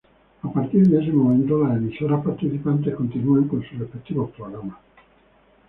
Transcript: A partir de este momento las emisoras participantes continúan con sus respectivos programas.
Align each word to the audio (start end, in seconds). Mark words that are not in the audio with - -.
A 0.41 0.51
partir 0.51 0.87
de 0.87 0.97
este 0.99 1.11
momento 1.13 1.63
las 1.63 1.77
emisoras 1.77 2.25
participantes 2.25 2.95
continúan 2.95 3.47
con 3.47 3.61
sus 3.61 3.77
respectivos 3.77 4.31
programas. 4.31 4.79